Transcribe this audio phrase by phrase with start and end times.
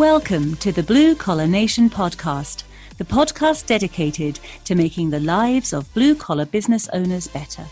[0.00, 2.62] Welcome to the Blue Collar Nation podcast,
[2.96, 7.66] the podcast dedicated to making the lives of blue collar business owners better.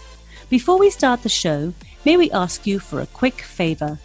[0.50, 1.72] Before we start the show,
[2.04, 3.98] may we ask you for a quick favor?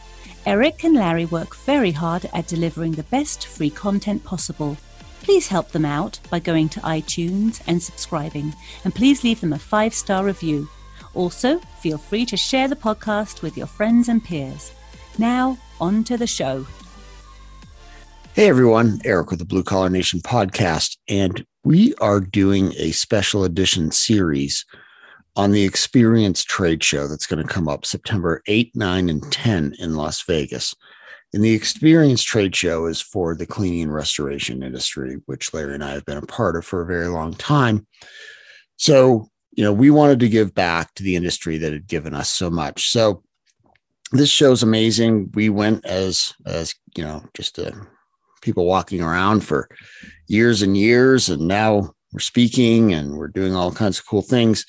[0.45, 4.77] Eric and Larry work very hard at delivering the best free content possible.
[5.21, 8.55] Please help them out by going to iTunes and subscribing,
[8.85, 10.69] and please leave them a five star review.
[11.13, 14.71] Also, feel free to share the podcast with your friends and peers.
[15.17, 16.65] Now, on to the show.
[18.35, 23.43] Hey everyone, Eric with the Blue Collar Nation podcast, and we are doing a special
[23.43, 24.65] edition series
[25.35, 29.75] on the Experience Trade Show that's going to come up September 8, 9, and 10
[29.77, 30.73] in Las Vegas.
[31.31, 35.83] And the Experience Trade Show is for the cleaning and restoration industry, which Larry and
[35.83, 37.85] I have been a part of for a very long time.
[38.77, 42.31] So, you know, we wanted to give back to the industry that had given us
[42.31, 42.89] so much.
[42.89, 43.21] So,
[44.11, 45.29] this show's amazing.
[45.35, 47.75] We went as as you know, just a
[48.43, 49.67] people walking around for
[50.27, 51.29] years and years.
[51.29, 54.65] And now we're speaking and we're doing all kinds of cool things.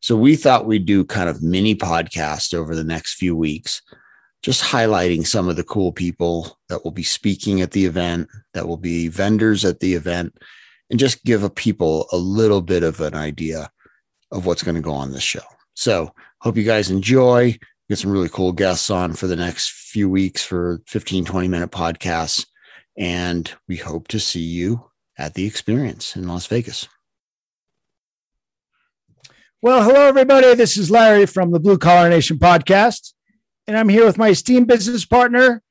[0.00, 3.82] So we thought we'd do kind of mini podcast over the next few weeks,
[4.42, 8.68] just highlighting some of the cool people that will be speaking at the event, that
[8.68, 10.36] will be vendors at the event,
[10.90, 13.70] and just give a people a little bit of an idea
[14.30, 15.40] of what's going to go on this show.
[15.74, 17.58] So hope you guys enjoy.
[17.88, 21.70] Get some really cool guests on for the next few weeks for 15, 20 minute
[21.70, 22.46] podcasts.
[22.98, 26.88] And we hope to see you at the experience in Las Vegas.
[29.62, 30.52] Well, hello, everybody.
[30.56, 33.12] This is Larry from the Blue Collar Nation podcast.
[33.68, 35.62] And I'm here with my esteemed business partner,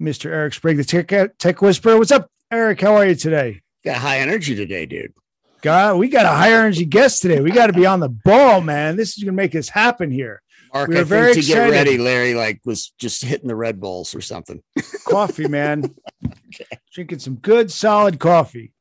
[0.00, 0.26] Mr.
[0.26, 1.98] Eric Sprague, the tech, tech Whisperer.
[1.98, 2.80] What's up, Eric?
[2.80, 3.60] How are you today?
[3.84, 5.14] Got high energy today, dude.
[5.62, 7.40] God, we got a high energy guest today.
[7.40, 8.94] We got to be on the ball, man.
[8.94, 10.42] This is going to make us happen here.
[10.72, 11.70] Mark, we I very to excited.
[11.70, 14.62] get ready, Larry like was just hitting the Red Bulls or something.
[15.08, 15.94] coffee, man.
[16.26, 16.66] okay.
[16.92, 18.72] Drinking some good solid coffee.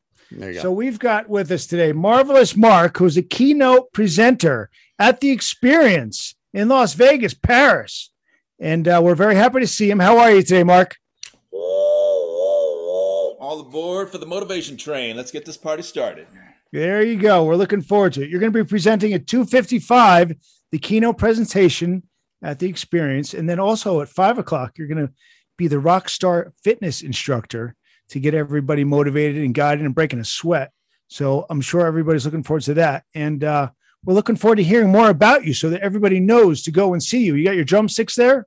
[0.61, 6.35] So we've got with us today Marvelous Mark, who's a keynote presenter at the experience
[6.53, 8.11] in Las Vegas, Paris.
[8.59, 9.99] And uh, we're very happy to see him.
[9.99, 10.97] How are you today, Mark?
[13.39, 15.15] All aboard for the motivation train.
[15.15, 16.27] Let's get this party started.
[16.71, 17.45] There you go.
[17.45, 18.29] We're looking forward to it.
[18.29, 20.35] You're going to be presenting at 255
[20.71, 22.03] the keynote presentation
[22.43, 23.33] at the experience.
[23.33, 25.13] And then also at five o'clock, you're going to
[25.57, 27.75] be the rock star fitness instructor
[28.09, 30.71] to get everybody motivated and guided and breaking a sweat.
[31.07, 33.03] So I'm sure everybody's looking forward to that.
[33.15, 33.69] And uh,
[34.05, 37.01] we're looking forward to hearing more about you so that everybody knows to go and
[37.01, 37.35] see you.
[37.35, 38.45] You got your drumsticks there?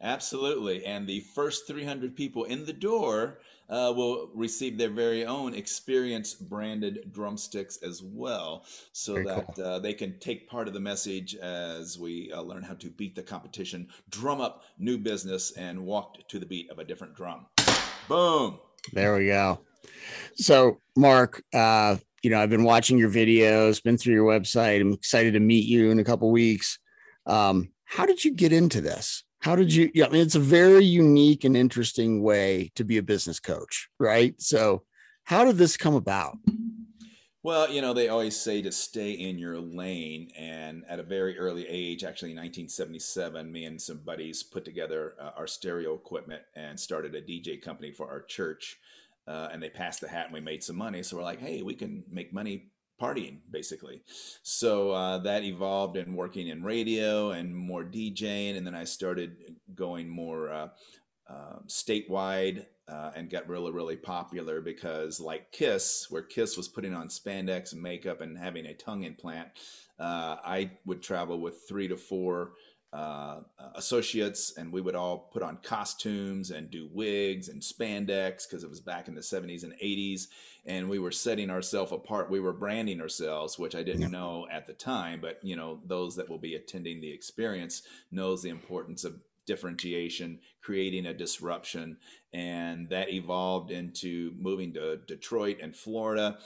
[0.00, 0.84] Absolutely.
[0.84, 6.34] And the first 300 people in the door uh, will receive their very own experience
[6.34, 9.64] branded drumsticks as well, so very that cool.
[9.64, 13.14] uh, they can take part of the message as we uh, learn how to beat
[13.14, 17.46] the competition, drum up new business, and walk to the beat of a different drum.
[18.08, 18.58] Boom.
[18.92, 19.60] There we go.
[20.34, 24.80] So, Mark, uh, you know, I've been watching your videos, been through your website.
[24.80, 26.78] I'm excited to meet you in a couple weeks.
[27.26, 29.24] Um, how did you get into this?
[29.42, 32.98] How did you yeah i mean it's a very unique and interesting way to be
[32.98, 34.40] a business coach right?
[34.40, 34.84] So
[35.24, 36.38] how did this come about?
[37.42, 41.36] Well you know they always say to stay in your lane and at a very
[41.38, 46.42] early age actually in 1977 me and some buddies put together uh, our stereo equipment
[46.54, 48.78] and started a dj company for our church
[49.26, 51.02] uh, and they passed the hat and we made some money.
[51.02, 52.70] So we're like hey we can make money
[53.02, 54.02] partying basically.
[54.42, 59.36] So uh, that evolved in working in radio and more DJing, and then I started
[59.74, 60.68] going more uh,
[61.28, 62.66] uh, statewide
[63.14, 67.82] and got really really popular because like Kiss, where Kiss was putting on spandex and
[67.82, 69.48] makeup and having a tongue implant,
[69.98, 72.52] uh, I would travel with three to four.
[72.92, 73.40] Uh,
[73.74, 78.68] associates and we would all put on costumes and do wigs and spandex because it
[78.68, 80.26] was back in the 70s and 80s
[80.66, 84.08] and we were setting ourselves apart we were branding ourselves which i didn't yeah.
[84.08, 88.42] know at the time but you know those that will be attending the experience knows
[88.42, 91.96] the importance of differentiation creating a disruption
[92.34, 96.36] and that evolved into moving to detroit and florida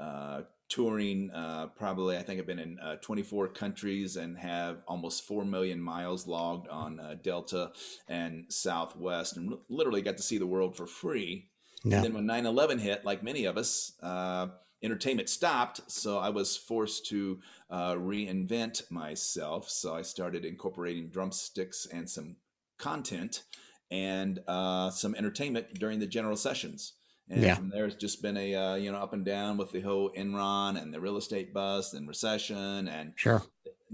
[0.00, 0.40] uh,
[0.72, 5.44] touring uh, probably i think i've been in uh, 24 countries and have almost 4
[5.44, 7.72] million miles logged on uh, delta
[8.08, 11.48] and southwest and literally got to see the world for free
[11.84, 11.96] yeah.
[11.96, 14.48] And then when 9 11 hit, like many of us, uh,
[14.82, 15.80] entertainment stopped.
[15.90, 17.40] So I was forced to
[17.70, 19.68] uh, reinvent myself.
[19.70, 22.36] So I started incorporating drumsticks and some
[22.78, 23.44] content
[23.90, 26.94] and uh, some entertainment during the general sessions.
[27.32, 27.54] And yeah.
[27.54, 30.10] from there, it's just been a uh, you know up and down with the whole
[30.10, 33.42] Enron and the real estate bust and recession and sure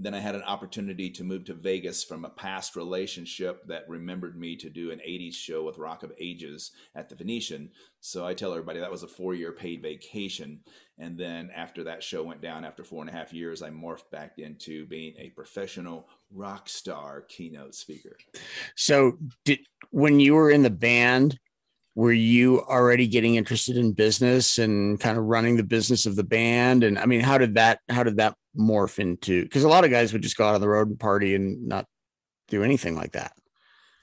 [0.01, 4.39] then I had an opportunity to move to Vegas from a past relationship that remembered
[4.39, 7.69] me to do an 80s show with Rock of Ages at the Venetian.
[7.99, 10.61] So I tell everybody that was a four year paid vacation.
[10.97, 14.09] And then after that show went down after four and a half years, I morphed
[14.09, 18.15] back into being a professional rock star keynote speaker.
[18.75, 19.59] So did
[19.91, 21.37] when you were in the band,
[21.99, 26.23] were you already getting interested in business and kind of running the business of the
[26.23, 26.85] band?
[26.85, 29.91] And i mean how did that how did that morph into because a lot of
[29.91, 31.85] guys would just go out on the road and party and not
[32.47, 33.33] do anything like that.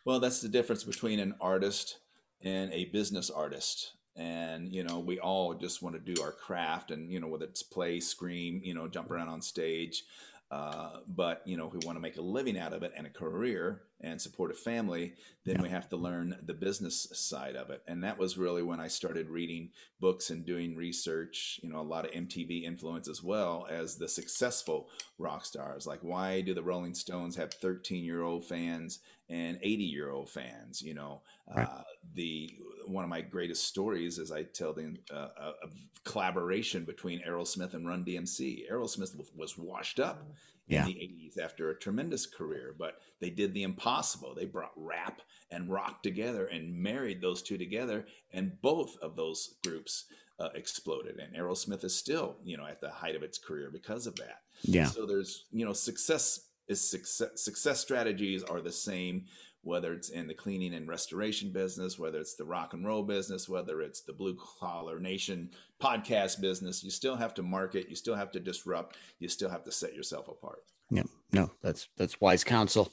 [0.04, 2.00] Well that's the difference between an artist
[2.42, 3.94] and a business artist.
[4.14, 7.46] And you know we all just want to do our craft and you know whether
[7.46, 10.04] it's play scream you know jump around on stage
[10.50, 13.10] uh, but you know, we want to make a living out of it and a
[13.10, 15.14] career and support a family,
[15.44, 15.62] then yeah.
[15.62, 17.82] we have to learn the business side of it.
[17.86, 19.70] And that was really when I started reading
[20.00, 21.58] books and doing research.
[21.62, 24.88] You know, a lot of MTV influence as well as the successful
[25.18, 25.86] rock stars.
[25.86, 29.00] Like, why do the Rolling Stones have 13 year old fans
[29.30, 30.82] and 80 year old fans?
[30.82, 31.22] You know,
[31.54, 31.66] right.
[31.66, 31.82] uh,
[32.14, 32.54] the
[32.86, 35.70] one of my greatest stories is I tell the uh, a, a
[36.04, 38.70] collaboration between Aerosmith and Run DMC.
[38.70, 40.22] Aerosmith was washed up
[40.68, 44.34] in the 80s after a tremendous career, but they did the impossible.
[44.34, 49.54] They brought rap and rock together and married those two together, and both of those
[49.64, 50.06] groups
[50.38, 51.18] uh, exploded.
[51.18, 54.42] And Aerosmith is still, you know, at the height of its career because of that.
[54.62, 54.86] Yeah.
[54.86, 57.30] So there's, you know, success is success.
[57.36, 59.24] Success strategies are the same
[59.66, 63.48] whether it's in the cleaning and restoration business, whether it's the rock and roll business,
[63.48, 65.50] whether it's the blue collar nation
[65.82, 69.64] podcast business, you still have to market, you still have to disrupt, you still have
[69.64, 70.60] to set yourself apart.
[70.88, 71.02] Yeah,
[71.32, 72.92] no, that's that's wise counsel.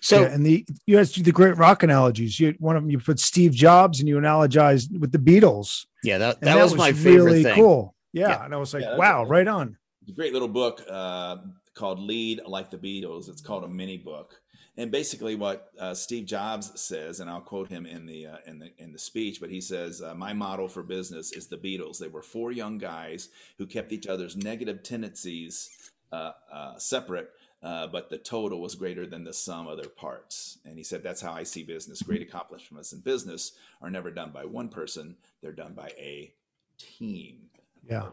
[0.00, 2.40] So, yeah, and the you asked the great rock analogies.
[2.40, 5.84] You one of them you put Steve Jobs and you analogized with the Beatles.
[6.02, 7.54] Yeah, that that, that was, was, my really thing.
[7.54, 7.94] cool.
[8.14, 9.76] Yeah, yeah, and I was like, yeah, wow, right on.
[10.08, 11.36] a great little book uh,
[11.74, 14.40] called "Lead Like the Beatles." It's called a mini book
[14.76, 18.58] and basically what uh, Steve Jobs says, and I'll quote him in the uh, in
[18.58, 21.98] the in the speech, but he says, uh, "My model for business is the Beatles.
[21.98, 23.28] They were four young guys
[23.58, 27.30] who kept each other's negative tendencies uh, uh, separate."
[27.62, 30.58] Uh, but the total was greater than the sum of their parts.
[30.66, 32.02] And he said, That's how I see business.
[32.02, 36.30] Great accomplishments in business are never done by one person, they're done by a
[36.76, 37.48] team.
[37.88, 38.08] Yeah.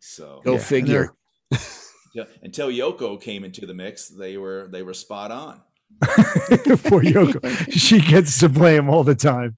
[0.00, 0.58] So go yeah.
[0.58, 1.14] figure.
[2.42, 5.60] Until Yoko came into the mix, they were they were spot on.
[6.02, 7.72] Poor Yoko.
[7.72, 9.56] she gets to blame all the time.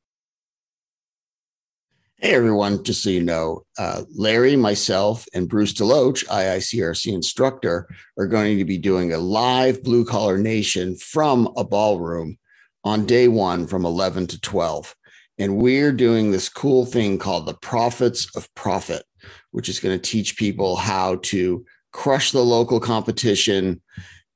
[2.16, 2.84] Hey, everyone.
[2.84, 7.88] Just so you know, uh, Larry, myself, and Bruce Deloach, IICRC instructor,
[8.18, 12.36] are going to be doing a live Blue Collar Nation from a ballroom
[12.84, 14.94] on day one from 11 to 12.
[15.38, 19.02] And we're doing this cool thing called the Prophets of Profit,
[19.52, 23.80] which is going to teach people how to crush the local competition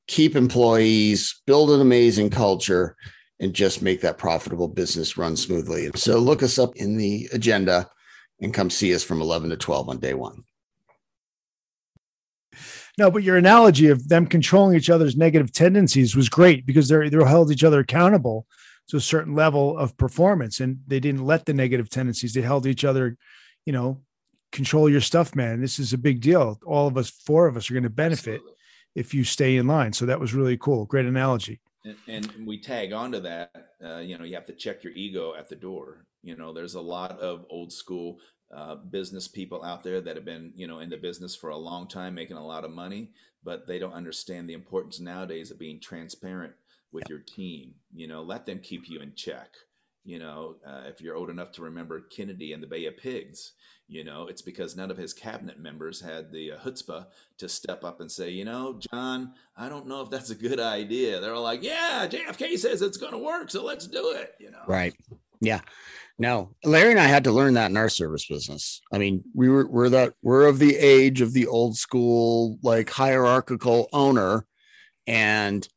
[0.07, 2.97] keep employees, build an amazing culture,
[3.41, 5.91] and just make that profitable business run smoothly.
[5.95, 7.89] So look us up in the agenda
[8.41, 10.45] and come see us from 11 to 12 on day one.
[12.97, 17.11] No, but your analogy of them controlling each other's negative tendencies was great because they're
[17.11, 18.47] they're held each other accountable
[18.89, 22.35] to a certain level of performance, and they didn't let the negative tendencies.
[22.35, 23.17] They held each other,
[23.67, 24.03] you know,
[24.55, 25.61] control your stuff, man.
[25.61, 26.59] This is a big deal.
[26.65, 28.37] All of us, four of us, are going to benefit.
[28.37, 28.55] Absolutely
[28.95, 29.93] if you stay in line.
[29.93, 30.85] So that was really cool.
[30.85, 31.61] Great analogy.
[31.85, 33.51] And, and we tag onto that.
[33.85, 36.07] Uh, you know, you have to check your ego at the door.
[36.23, 38.19] You know, there's a lot of old school
[38.55, 41.57] uh, business people out there that have been, you know, in the business for a
[41.57, 43.11] long time, making a lot of money,
[43.43, 46.55] but they don't understand the importance nowadays of being transparent
[46.93, 47.75] with your team.
[47.95, 49.49] You know, let them keep you in check.
[50.05, 53.53] You know, uh, if you're old enough to remember Kennedy and the Bay of Pigs,
[53.89, 57.07] you know, it's because none of his cabinet members had the uh, chutzpah
[57.39, 60.61] to step up and say, you know, John, I don't know if that's a good
[60.61, 61.21] idea.
[61.21, 64.35] They're all like, yeah, JFK says it's going to work, so let's do it.
[64.39, 64.95] You know, right?
[65.41, 65.61] Yeah.
[66.17, 68.81] No, Larry and I had to learn that in our service business.
[68.93, 72.89] I mean, we were we're that we're of the age of the old school like
[72.89, 74.47] hierarchical owner,
[75.09, 75.69] and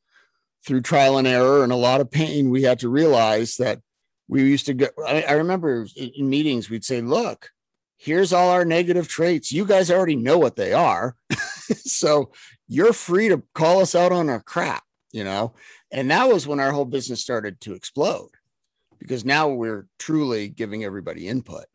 [0.65, 3.79] through trial and error and a lot of pain, we had to realize that
[4.27, 4.87] we used to go.
[5.05, 7.51] I, I remember in meetings, we'd say, look,
[7.97, 9.51] here's all our negative traits.
[9.51, 11.15] You guys already know what they are.
[11.71, 12.31] so
[12.67, 15.53] you're free to call us out on our crap, you know?
[15.91, 18.29] And that was when our whole business started to explode
[18.99, 21.65] because now we're truly giving everybody input.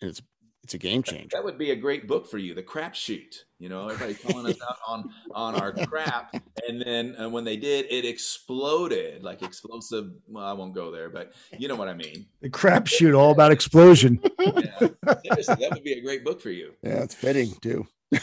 [0.00, 0.22] And it's
[0.62, 1.28] it's a game changer.
[1.32, 3.44] That would be a great book for you, the crap shoot.
[3.58, 6.34] You know, everybody calling us out on on our crap,
[6.68, 10.12] and then uh, when they did, it exploded like explosive.
[10.28, 12.26] Well, I won't go there, but you know what I mean.
[12.40, 14.20] The crap shoot, all about explosion.
[14.38, 14.88] yeah,
[15.24, 16.72] seriously, that would be a great book for you.
[16.82, 17.86] Yeah, it's fitting too.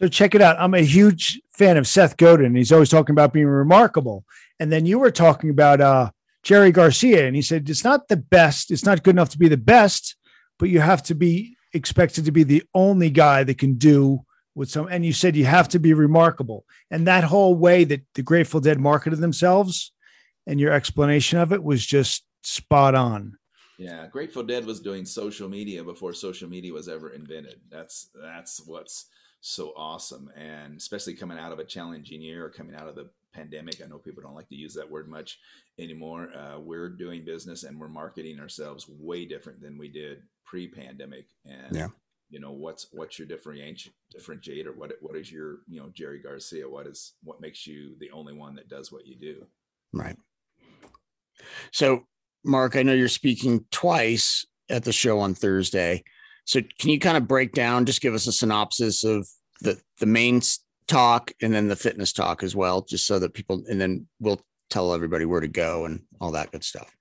[0.00, 0.56] so check it out.
[0.58, 2.54] I'm a huge fan of Seth Godin.
[2.54, 4.24] He's always talking about being remarkable.
[4.60, 6.10] And then you were talking about uh,
[6.42, 8.70] Jerry Garcia, and he said it's not the best.
[8.70, 10.16] It's not good enough to be the best,
[10.64, 14.70] but you have to be expected to be the only guy that can do with
[14.70, 14.88] some.
[14.88, 16.64] And you said you have to be remarkable.
[16.90, 19.92] And that whole way that the Grateful Dead marketed themselves
[20.46, 23.36] and your explanation of it was just spot on.
[23.76, 27.60] Yeah, Grateful Dead was doing social media before social media was ever invented.
[27.70, 29.10] That's that's what's
[29.46, 33.10] so awesome, and especially coming out of a challenging year or coming out of the
[33.34, 33.82] pandemic.
[33.84, 35.38] I know people don't like to use that word much
[35.78, 36.30] anymore.
[36.34, 41.26] Uh, we're doing business and we're marketing ourselves way different than we did pre-pandemic.
[41.44, 41.88] And yeah.
[42.30, 44.74] you know what's what's your differentiate differentiator?
[44.74, 46.66] What what is your you know Jerry Garcia?
[46.66, 49.44] What is what makes you the only one that does what you do?
[49.92, 50.16] Right.
[51.70, 52.06] So
[52.46, 56.02] Mark, I know you're speaking twice at the show on Thursday.
[56.44, 59.28] So can you kind of break down, just give us a synopsis of
[59.60, 60.40] the the main
[60.86, 64.40] talk and then the fitness talk as well, just so that people, and then we'll
[64.70, 66.94] tell everybody where to go and all that good stuff.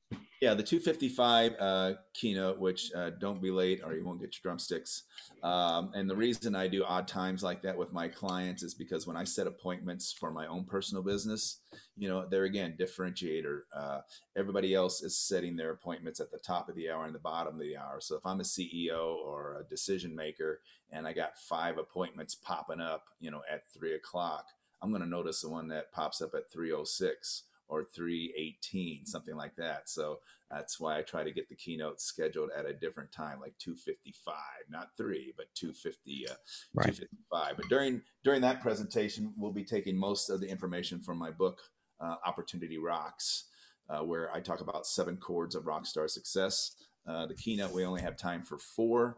[0.44, 4.42] Yeah, the 255 uh, keynote, which uh, don't be late or you won't get your
[4.44, 5.04] drumsticks.
[5.42, 9.08] Um, and the reason I do odd times like that with my clients is because
[9.08, 11.60] when I set appointments for my own personal business,
[11.96, 13.60] you know, they're again differentiator.
[13.74, 14.00] Uh,
[14.36, 17.54] everybody else is setting their appointments at the top of the hour and the bottom
[17.54, 18.02] of the hour.
[18.02, 20.60] So if I'm a CEO or a decision maker
[20.92, 24.48] and I got five appointments popping up, you know, at three o'clock,
[24.82, 29.56] I'm going to notice the one that pops up at 306 or 318 something like
[29.56, 29.90] that.
[29.90, 30.20] So
[30.54, 34.36] that's why i try to get the keynote scheduled at a different time like 255
[34.70, 36.34] not 3 but 250 uh,
[36.74, 36.86] right.
[36.86, 41.32] 255 but during during that presentation we'll be taking most of the information from my
[41.32, 41.60] book
[42.00, 43.46] uh, opportunity rocks
[43.90, 46.76] uh, where i talk about seven chords of rock star success.
[47.06, 49.18] Uh, the keynote we only have time for four.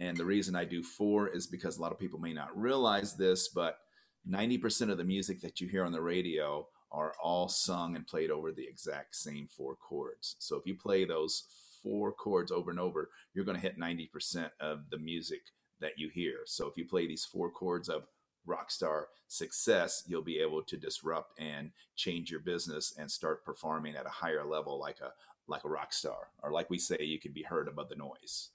[0.00, 3.16] And the reason i do four is because a lot of people may not realize
[3.16, 3.78] this but
[4.28, 8.30] 90% of the music that you hear on the radio are all sung and played
[8.30, 10.36] over the exact same four chords.
[10.38, 11.44] So if you play those
[11.82, 15.40] four chords over and over, you're going to hit 90% of the music
[15.80, 16.38] that you hear.
[16.46, 18.06] So if you play these four chords of
[18.48, 24.06] rockstar success, you'll be able to disrupt and change your business and start performing at
[24.06, 25.12] a higher level like a
[25.50, 28.50] like a rock star or like we say you can be heard above the noise.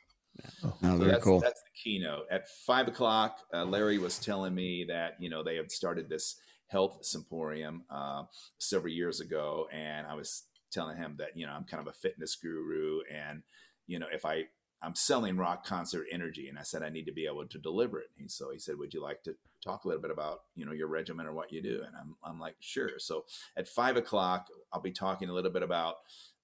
[0.63, 1.39] Oh, so very that's, cool.
[1.39, 2.25] That's the keynote.
[2.31, 6.37] At five o'clock, uh, Larry was telling me that you know they have started this
[6.73, 8.23] health symposium uh,
[8.57, 11.93] several years ago, and I was telling him that you know I'm kind of a
[11.93, 13.43] fitness guru, and
[13.87, 14.45] you know if I
[14.81, 17.99] I'm selling rock concert energy, and I said I need to be able to deliver
[17.99, 18.09] it.
[18.19, 20.73] And so he said, "Would you like to talk a little bit about you know
[20.73, 23.25] your regimen or what you do?" And I'm I'm like, "Sure." So
[23.55, 25.97] at five o'clock, I'll be talking a little bit about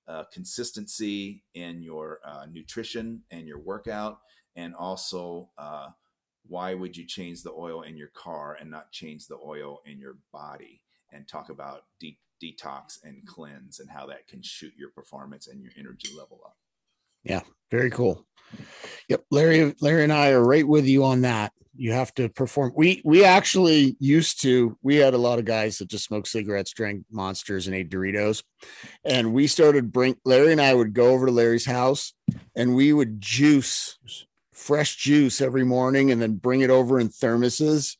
[0.08, 4.20] uh, consistency in your uh, nutrition and your workout,
[4.56, 5.90] and also uh,
[6.50, 10.00] why would you change the oil in your car and not change the oil in
[10.00, 10.82] your body?
[11.12, 15.62] And talk about de- detox and cleanse and how that can shoot your performance and
[15.62, 16.56] your energy level up.
[17.24, 17.42] Yeah
[17.72, 18.26] very cool.
[19.10, 21.52] Yep larry larry and i are right with you on that.
[21.76, 22.74] You have to perform.
[22.76, 26.74] We we actually used to we had a lot of guys that just smoked cigarettes
[26.74, 28.44] drank monsters and ate doritos.
[29.06, 32.14] And we started bring larry and i would go over to larry's house
[32.56, 33.98] and we would juice
[34.60, 37.96] fresh juice every morning and then bring it over in thermoses.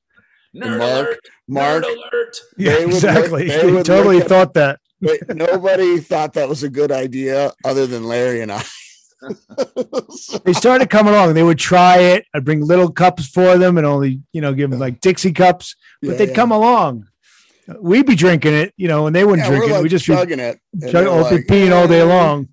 [0.56, 1.20] Nerd Mark, alert.
[1.48, 2.40] Mark, Nerd alert.
[2.58, 3.48] Yeah, exactly.
[3.48, 4.80] Look, they, totally thought that.
[5.02, 8.62] But nobody thought that was a good idea other than Larry and I.
[10.44, 11.36] they started coming along.
[11.36, 12.26] They would try it.
[12.34, 15.78] I'd bring little cups for them and only, you know, give them like Dixie cups,
[16.02, 16.36] but yeah, they'd yeah.
[16.36, 17.08] come along.
[17.80, 19.74] We'd be drinking it, you know, and they wouldn't yeah, drink it.
[19.76, 22.50] Like we just chugging it, chug, like, peeing all day long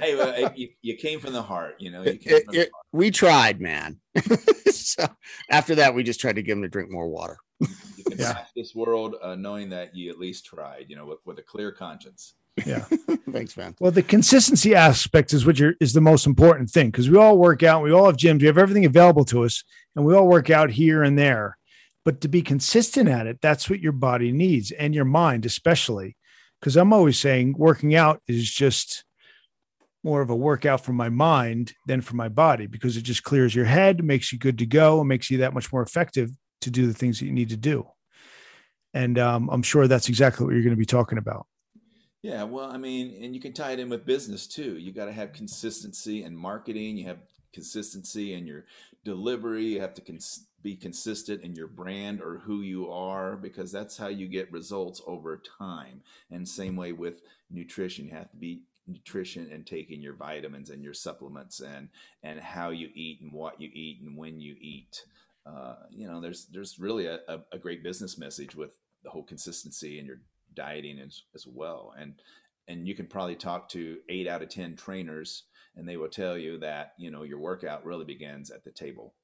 [0.00, 2.02] hey, well, you, you, came from the heart, you know.
[2.02, 4.00] You it, it, we tried, man.
[4.70, 5.06] so
[5.50, 7.36] after that, we just tried to give him to drink more water.
[7.60, 8.44] you can yeah.
[8.56, 11.72] this world uh, knowing that you at least tried, you know, with, with a clear
[11.72, 12.34] conscience.
[12.66, 12.84] Yeah.
[13.30, 13.74] Thanks, man.
[13.80, 17.38] Well, the consistency aspect is what you're, is the most important thing because we all
[17.38, 19.64] work out, we all have gyms, we have everything available to us,
[19.96, 21.56] and we all work out here and there.
[22.04, 26.16] But to be consistent at it, that's what your body needs and your mind, especially.
[26.60, 29.04] Because I'm always saying working out is just
[30.04, 33.54] more of a workout for my mind than for my body because it just clears
[33.54, 36.30] your head, makes you good to go, and makes you that much more effective
[36.60, 37.86] to do the things that you need to do.
[38.94, 41.46] And um, I'm sure that's exactly what you're going to be talking about.
[42.22, 44.78] Yeah, well, I mean, and you can tie it in with business too.
[44.78, 46.96] You got to have consistency in marketing.
[46.96, 47.18] You have
[47.52, 48.64] consistency in your
[49.04, 49.64] delivery.
[49.64, 53.96] You have to cons- be consistent in your brand or who you are because that's
[53.96, 56.02] how you get results over time.
[56.30, 60.82] And same way with nutrition, you have to be nutrition and taking your vitamins and
[60.82, 61.88] your supplements and
[62.22, 65.04] and how you eat and what you eat and when you eat
[65.44, 67.18] uh, you know, there's there's really a,
[67.50, 70.20] a, great business message with the whole consistency in your
[70.54, 71.92] dieting as, as well.
[71.98, 72.14] And
[72.68, 76.38] and you can probably talk to eight out of ten trainers, and they will tell
[76.38, 79.14] you that you know your workout really begins at the table.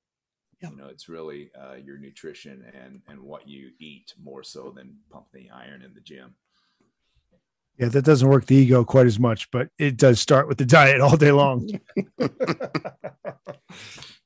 [0.61, 4.97] You know, it's really uh, your nutrition and and what you eat more so than
[5.11, 6.35] pumping the iron in the gym.
[7.79, 10.65] Yeah, that doesn't work the ego quite as much, but it does start with the
[10.65, 11.69] diet all day long.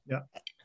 [0.06, 0.20] yeah.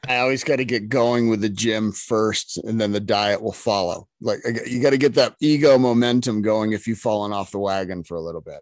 [0.08, 3.52] I always got to get going with the gym first, and then the diet will
[3.52, 4.08] follow.
[4.22, 8.06] Like you got to get that ego momentum going if you've fallen off the wagon
[8.06, 8.62] for a little bit.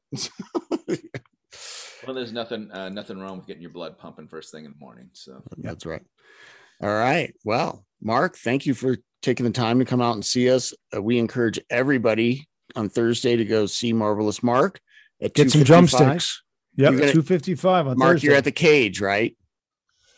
[2.08, 4.80] well, there's nothing uh, nothing wrong with getting your blood pumping first thing in the
[4.80, 5.10] morning.
[5.14, 6.02] So that's right.
[6.82, 7.32] All right.
[7.44, 10.74] Well, Mark, thank you for taking the time to come out and see us.
[10.96, 14.80] Uh, we encourage everybody on Thursday to go see Marvelous Mark.
[15.22, 16.42] At Get some drumsticks.
[16.78, 18.16] Yep, two fifty five on Mark.
[18.16, 18.28] Thursday.
[18.28, 19.36] You're at the cage, right?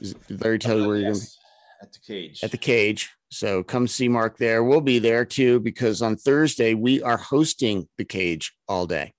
[0.02, 1.84] Did Larry tell you where you're yes, going?
[1.84, 2.44] At the cage.
[2.44, 3.12] At the cage.
[3.30, 4.64] So come see Mark there.
[4.64, 9.14] We'll be there too because on Thursday we are hosting the cage all day.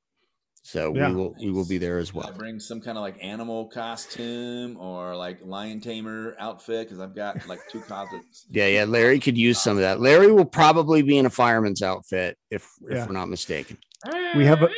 [0.68, 1.08] So yeah.
[1.08, 2.26] we will we will be there as well.
[2.26, 7.14] I bring some kind of like animal costume or like lion tamer outfit because I've
[7.14, 8.44] got like two costumes.
[8.50, 8.84] yeah, yeah.
[8.84, 10.02] Larry could use some of that.
[10.02, 12.98] Larry will probably be in a fireman's outfit if yeah.
[12.98, 13.78] if we're not mistaken.
[14.36, 14.68] We have a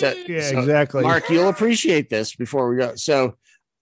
[0.00, 1.04] so, yeah, so exactly.
[1.04, 2.96] Mark, you'll appreciate this before we go.
[2.96, 3.36] So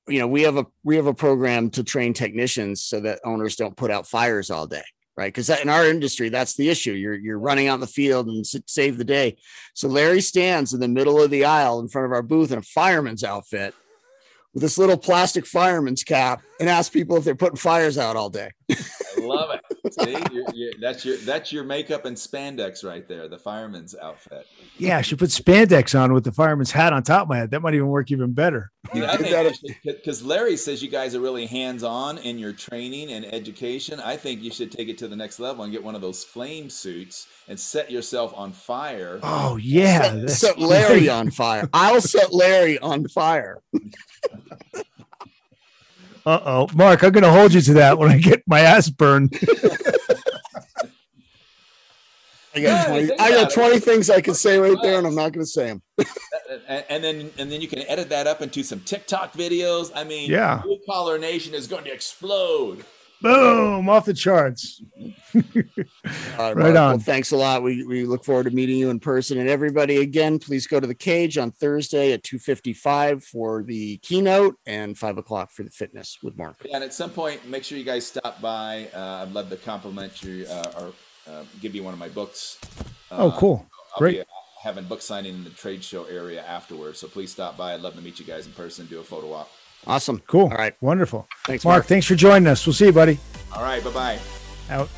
[0.06, 3.56] you know we have a we have a program to train technicians so that owners
[3.56, 4.84] don't put out fires all day
[5.16, 5.32] right?
[5.32, 6.92] Because in our industry that's the issue.
[6.92, 9.36] You're you're running out in the field and save the day.
[9.74, 12.58] So larry stands in the middle of the aisle in front of our booth in
[12.58, 13.74] a fireman's outfit
[14.54, 18.30] with this little plastic fireman's cap and asks people if they're putting fires out all
[18.30, 18.50] day.
[18.70, 19.50] I love
[19.92, 24.46] See, you're, you're, that's your that's your makeup and spandex right there, the fireman's outfit.
[24.78, 27.50] Yeah, I should put spandex on with the fireman's hat on top of my head.
[27.50, 28.70] That might even work even better.
[28.94, 29.16] Yeah,
[29.84, 34.00] because Larry says you guys are really hands on in your training and education.
[34.00, 36.24] I think you should take it to the next level and get one of those
[36.24, 39.20] flame suits and set yourself on fire.
[39.22, 41.68] Oh yeah, set, set Larry on fire.
[41.72, 43.62] I'll set Larry on fire.
[46.24, 48.88] Uh oh, Mark, I'm going to hold you to that when I get my ass
[48.88, 49.36] burned.
[52.54, 55.32] I got 20, I got 20 things I can say right there, and I'm not
[55.32, 55.82] going to say them.
[56.68, 59.90] and then and then you can edit that up into some TikTok videos.
[59.94, 62.84] I mean, yeah, Blue Collar Nation is going to explode.
[63.22, 64.82] Boom, off the charts.
[65.34, 66.74] right, right on.
[66.74, 67.62] Well, thanks a lot.
[67.62, 69.38] We, we look forward to meeting you in person.
[69.38, 74.56] And everybody, again, please go to the cage on Thursday at 2.55 for the keynote
[74.66, 76.56] and 5 o'clock for the fitness with Mark.
[76.64, 78.88] Yeah, and at some point, make sure you guys stop by.
[78.94, 80.92] Uh, I'd love to compliment you uh, or
[81.32, 82.58] uh, give you one of my books.
[83.10, 83.66] oh, cool.
[83.94, 84.16] I'll Great.
[84.16, 84.24] Be, uh,
[84.62, 86.98] having book signing in the trade show area afterwards.
[87.00, 87.74] So please stop by.
[87.74, 89.50] I'd love to meet you guys in person, do a photo op.
[89.86, 90.22] Awesome.
[90.26, 90.44] Cool.
[90.44, 90.74] All right.
[90.80, 91.28] Wonderful.
[91.46, 91.74] Thanks, Mark.
[91.74, 91.86] Mark.
[91.86, 92.66] Thanks for joining us.
[92.66, 93.18] We'll see you, buddy.
[93.54, 93.82] All right.
[93.82, 94.18] Bye bye.
[94.70, 94.88] Out.